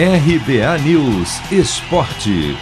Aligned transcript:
RBA 0.00 0.78
News 0.84 1.40
Esporte. 1.50 2.56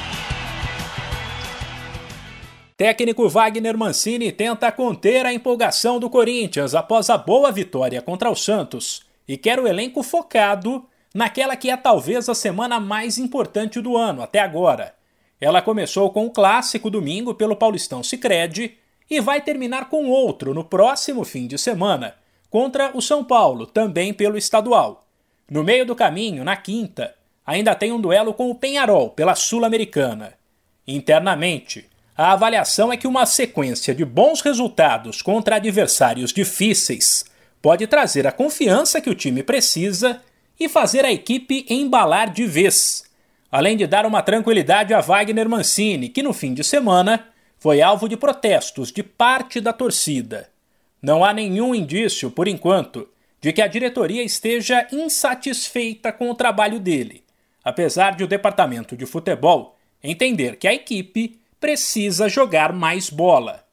Técnico 2.78 3.28
Wagner 3.28 3.76
Mancini 3.76 4.32
tenta 4.32 4.72
conter 4.72 5.26
a 5.26 5.34
empolgação 5.34 6.00
do 6.00 6.08
Corinthians 6.08 6.74
após 6.74 7.10
a 7.10 7.18
boa 7.18 7.52
vitória 7.52 8.00
contra 8.00 8.30
o 8.30 8.34
Santos 8.34 9.02
e 9.28 9.36
quer 9.36 9.60
o 9.60 9.68
elenco 9.68 10.02
focado 10.02 10.86
naquela 11.14 11.56
que 11.56 11.68
é 11.68 11.76
talvez 11.76 12.26
a 12.30 12.34
semana 12.34 12.80
mais 12.80 13.18
importante 13.18 13.82
do 13.82 13.98
ano 13.98 14.22
até 14.22 14.38
agora. 14.40 14.94
Ela 15.38 15.60
começou 15.60 16.08
com 16.08 16.24
o 16.24 16.30
clássico 16.30 16.88
domingo 16.88 17.34
pelo 17.34 17.54
Paulistão 17.54 18.02
Sicredi 18.02 18.78
e 19.10 19.20
vai 19.20 19.42
terminar 19.42 19.90
com 19.90 20.06
outro 20.06 20.54
no 20.54 20.64
próximo 20.64 21.22
fim 21.22 21.46
de 21.46 21.58
semana 21.58 22.14
contra 22.48 22.96
o 22.96 23.02
São 23.02 23.22
Paulo, 23.22 23.66
também 23.66 24.14
pelo 24.14 24.38
estadual. 24.38 25.06
No 25.50 25.62
meio 25.62 25.84
do 25.84 25.94
caminho, 25.94 26.42
na 26.42 26.56
quinta, 26.56 27.14
ainda 27.46 27.74
tem 27.74 27.92
um 27.92 28.00
duelo 28.00 28.34
com 28.34 28.50
o 28.50 28.54
Penharol 28.54 29.10
pela 29.10 29.36
Sul-Americana. 29.36 30.34
Internamente, 30.86 31.86
a 32.16 32.32
avaliação 32.32 32.92
é 32.92 32.96
que 32.96 33.06
uma 33.06 33.24
sequência 33.24 33.94
de 33.94 34.04
bons 34.04 34.40
resultados 34.40 35.22
contra 35.22 35.56
adversários 35.56 36.32
difíceis 36.32 37.24
pode 37.62 37.86
trazer 37.86 38.26
a 38.26 38.32
confiança 38.32 39.00
que 39.00 39.10
o 39.10 39.14
time 39.14 39.42
precisa 39.42 40.20
e 40.58 40.68
fazer 40.68 41.04
a 41.04 41.12
equipe 41.12 41.66
embalar 41.68 42.32
de 42.32 42.46
vez, 42.46 43.04
além 43.52 43.76
de 43.76 43.86
dar 43.86 44.06
uma 44.06 44.22
tranquilidade 44.22 44.94
a 44.94 45.00
Wagner 45.00 45.48
Mancini, 45.48 46.08
que 46.08 46.22
no 46.22 46.32
fim 46.32 46.54
de 46.54 46.64
semana 46.64 47.26
foi 47.58 47.82
alvo 47.82 48.08
de 48.08 48.16
protestos 48.16 48.90
de 48.90 49.02
parte 49.02 49.60
da 49.60 49.72
torcida. 49.72 50.48
Não 51.02 51.24
há 51.24 51.32
nenhum 51.32 51.74
indício, 51.74 52.30
por 52.30 52.48
enquanto, 52.48 53.08
de 53.40 53.52
que 53.52 53.60
a 53.60 53.66
diretoria 53.66 54.22
esteja 54.22 54.86
insatisfeita 54.90 56.10
com 56.10 56.30
o 56.30 56.34
trabalho 56.34 56.80
dele 56.80 57.25
apesar 57.66 58.14
de 58.14 58.22
o 58.22 58.28
departamento 58.28 58.96
de 58.96 59.04
futebol 59.04 59.74
entender 60.00 60.54
que 60.54 60.68
a 60.68 60.72
equipe 60.72 61.40
precisa 61.58 62.28
jogar 62.28 62.72
mais 62.72 63.10
bola. 63.10 63.64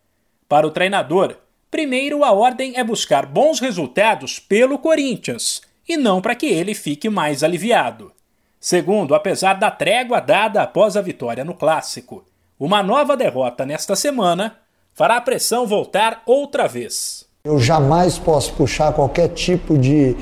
Para 0.50 0.66
o 0.66 0.72
treinador, 0.72 1.38
primeiro 1.70 2.24
a 2.24 2.32
ordem 2.32 2.74
é 2.76 2.84
buscar 2.84 3.28
bons 3.28 3.60
resultados 3.60 4.40
pelo 4.40 4.80
Corinthians 4.80 5.62
e 5.88 5.96
não 5.96 6.24
para 6.24 6.34
que 6.34 6.48
ele 6.48 6.74
fique 6.74 7.08
mais 7.08 7.44
aliviado. 7.44 8.12
Segundo, 8.60 9.14
apesar 9.14 9.60
da 9.60 9.70
trégua 9.70 10.20
dada 10.20 10.64
após 10.64 10.98
a 10.98 11.02
vitória 11.02 11.46
no 11.46 11.54
Clássico, 11.54 12.26
uma 12.60 12.82
nova 12.82 13.16
derrota 13.16 13.64
nesta 13.64 13.96
semana 13.96 14.58
fará 14.92 15.18
a 15.18 15.22
pressão 15.22 15.68
voltar 15.68 16.24
outra 16.26 16.68
vez. 16.68 17.28
Eu 17.44 17.60
jamais 17.60 18.18
posso 18.18 18.54
puxar 18.54 18.92
qualquer 18.94 19.28
tipo 19.30 19.78
de, 19.78 20.16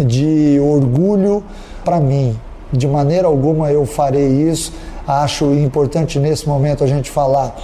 de 0.00 0.58
orgulho 0.60 1.44
para 1.84 2.00
mim 2.00 2.40
de 2.72 2.88
maneira 2.88 3.26
alguma 3.26 3.70
eu 3.70 3.84
farei 3.84 4.28
isso. 4.28 4.72
Acho 5.06 5.52
importante 5.52 6.18
nesse 6.18 6.48
momento 6.48 6.82
a 6.82 6.86
gente 6.86 7.10
falar 7.10 7.54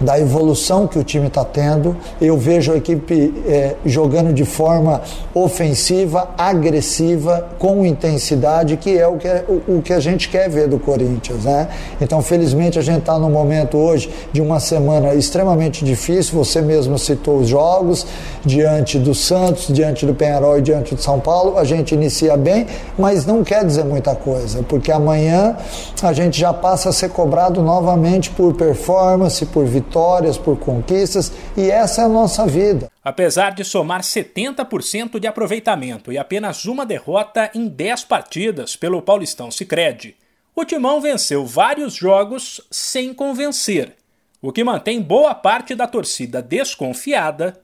da 0.00 0.18
evolução 0.18 0.86
que 0.86 0.98
o 0.98 1.04
time 1.04 1.26
está 1.26 1.44
tendo. 1.44 1.96
Eu 2.20 2.36
vejo 2.36 2.72
a 2.72 2.76
equipe 2.76 3.34
é, 3.46 3.74
jogando 3.84 4.32
de 4.32 4.44
forma 4.44 5.02
ofensiva, 5.34 6.30
agressiva, 6.36 7.48
com 7.58 7.84
intensidade, 7.84 8.76
que 8.76 8.96
é 8.96 9.06
o 9.06 9.16
que, 9.16 9.26
é, 9.26 9.44
o, 9.48 9.78
o 9.78 9.82
que 9.82 9.92
a 9.92 10.00
gente 10.00 10.28
quer 10.28 10.48
ver 10.48 10.68
do 10.68 10.78
Corinthians. 10.78 11.44
Né? 11.44 11.68
Então, 12.00 12.22
felizmente, 12.22 12.78
a 12.78 12.82
gente 12.82 13.00
está 13.00 13.18
no 13.18 13.28
momento 13.28 13.76
hoje 13.76 14.10
de 14.32 14.40
uma 14.40 14.60
semana 14.60 15.14
extremamente 15.14 15.84
difícil. 15.84 16.34
Você 16.38 16.60
mesmo 16.60 16.98
citou 16.98 17.38
os 17.38 17.48
jogos 17.48 18.06
diante 18.44 18.98
do 18.98 19.14
Santos, 19.14 19.66
diante 19.68 20.06
do 20.06 20.14
Penharol 20.14 20.58
e 20.58 20.62
diante 20.62 20.94
do 20.94 21.02
São 21.02 21.18
Paulo. 21.18 21.58
A 21.58 21.64
gente 21.64 21.94
inicia 21.94 22.36
bem, 22.36 22.66
mas 22.96 23.26
não 23.26 23.42
quer 23.42 23.64
dizer 23.64 23.84
muita 23.84 24.14
coisa, 24.14 24.62
porque 24.68 24.92
amanhã 24.92 25.56
a 26.02 26.12
gente 26.12 26.38
já 26.38 26.52
passa 26.52 26.90
a 26.90 26.92
ser 26.92 27.10
cobrado 27.10 27.62
novamente 27.62 28.30
por 28.30 28.54
performance, 28.54 29.44
por 29.46 29.64
vitória 29.64 29.87
vitórias, 29.88 30.36
por 30.36 30.58
conquistas, 30.58 31.32
e 31.56 31.70
essa 31.70 32.02
é 32.02 32.04
a 32.04 32.08
nossa 32.08 32.46
vida. 32.46 32.92
Apesar 33.02 33.50
de 33.50 33.64
somar 33.64 34.02
70% 34.02 35.18
de 35.18 35.26
aproveitamento 35.26 36.12
e 36.12 36.18
apenas 36.18 36.66
uma 36.66 36.84
derrota 36.84 37.50
em 37.54 37.66
10 37.66 38.04
partidas 38.04 38.76
pelo 38.76 39.00
Paulistão 39.00 39.50
Sicredi, 39.50 40.14
o 40.54 40.64
Timão 40.64 41.00
venceu 41.00 41.46
vários 41.46 41.94
jogos 41.94 42.60
sem 42.70 43.14
convencer, 43.14 43.94
o 44.42 44.52
que 44.52 44.62
mantém 44.62 45.00
boa 45.00 45.34
parte 45.34 45.74
da 45.74 45.86
torcida 45.86 46.42
desconfiada, 46.42 47.58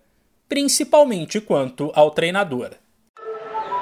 principalmente 0.49 1.41
quanto 1.41 1.93
ao 1.95 2.11
treinador. 2.11 2.71